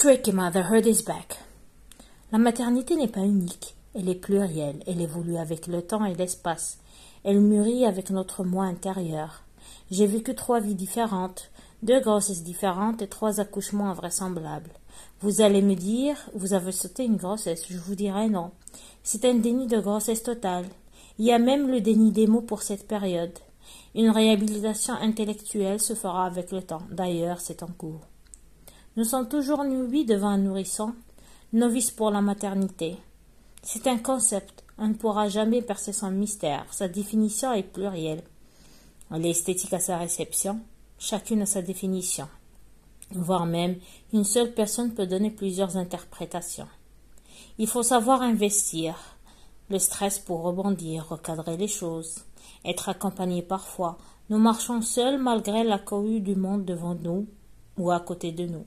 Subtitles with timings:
[0.00, 1.36] Tricky Motherhood is back.
[2.32, 6.78] La maternité n'est pas unique, elle est plurielle, elle évolue avec le temps et l'espace,
[7.22, 9.42] elle mûrit avec notre moi intérieur.
[9.90, 11.50] J'ai vécu trois vies différentes,
[11.82, 14.72] deux grossesses différentes et trois accouchements invraisemblables.
[15.20, 18.52] Vous allez me dire, vous avez sauté une grossesse, je vous dirai non.
[19.02, 20.64] C'est un déni de grossesse totale.
[21.18, 23.38] Il y a même le déni des mots pour cette période.
[23.94, 26.84] Une réhabilitation intellectuelle se fera avec le temps.
[26.90, 28.00] D'ailleurs, c'est en cours.
[28.96, 30.94] Nous sommes toujours nubis devant un nourrisson,
[31.52, 32.96] novice pour la maternité.
[33.62, 34.64] C'est un concept.
[34.78, 36.66] On ne pourra jamais percer son mystère.
[36.72, 38.22] Sa définition est plurielle.
[39.12, 40.60] Elle est esthétique à sa réception.
[40.98, 42.28] Chacune a sa définition.
[43.12, 43.76] Voire même,
[44.12, 46.68] une seule personne peut donner plusieurs interprétations.
[47.58, 48.96] Il faut savoir investir.
[49.68, 52.24] Le stress pour rebondir, recadrer les choses
[52.64, 53.98] être accompagnés parfois.
[54.28, 57.26] Nous marchons seuls malgré la cohue du monde devant nous
[57.78, 58.64] ou à côté de nous.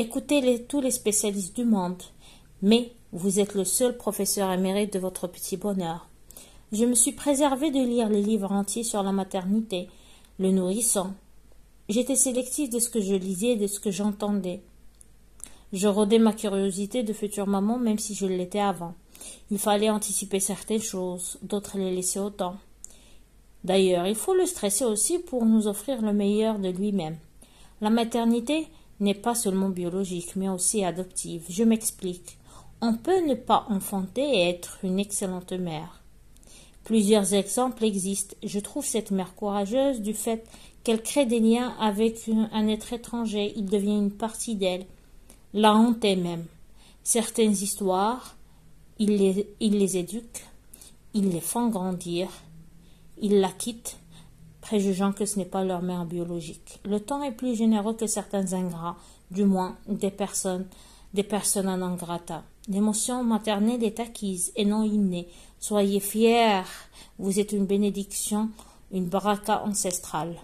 [0.00, 2.00] Écoutez tous les spécialistes du monde,
[2.62, 6.08] mais vous êtes le seul professeur émérite de votre petit bonheur.
[6.70, 9.88] Je me suis préservé de lire les livres entiers sur la maternité,
[10.38, 11.14] le nourrisson.
[11.88, 14.62] J'étais sélectif de ce que je lisais et de ce que j'entendais.
[15.72, 18.94] Je rodais ma curiosité de future maman même si je l'étais avant.
[19.50, 22.58] Il fallait anticiper certaines choses, d'autres les laisser au temps.
[23.64, 27.16] D'ailleurs, il faut le stresser aussi pour nous offrir le meilleur de lui-même.
[27.80, 28.68] La maternité
[29.00, 31.44] n'est pas seulement biologique, mais aussi adoptive.
[31.48, 32.38] Je m'explique.
[32.80, 36.02] On peut ne pas enfanter et être une excellente mère.
[36.84, 38.36] Plusieurs exemples existent.
[38.42, 40.46] Je trouve cette mère courageuse du fait
[40.84, 43.52] qu'elle crée des liens avec un être étranger.
[43.56, 44.86] Il devient une partie d'elle.
[45.54, 46.46] La honte est même.
[47.02, 48.36] Certaines histoires,
[48.98, 50.44] il les, il éduque,
[51.14, 52.28] ils les font grandir,
[53.20, 53.98] ils la quittent,
[54.68, 56.78] préjugeant que ce n'est pas leur mère biologique.
[56.84, 58.98] Le temps est plus généreux que certains ingrats,
[59.30, 60.66] du moins des personnes,
[61.14, 62.42] des personnes en ingrata.
[62.68, 65.26] L'émotion maternelle est acquise et non innée.
[65.58, 66.68] Soyez fiers,
[67.18, 68.50] vous êtes une bénédiction,
[68.92, 70.36] une baraka ancestrale.